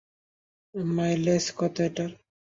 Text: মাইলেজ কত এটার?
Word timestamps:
মাইলেজ 0.75 1.45
কত 1.59 1.75
এটার? 1.87 2.11